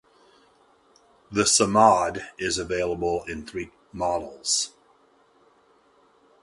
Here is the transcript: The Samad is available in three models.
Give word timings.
The 1.31 1.43
Samad 1.43 2.23
is 2.39 2.57
available 2.57 3.23
in 3.27 3.45
three 3.45 3.69
models. 3.93 4.71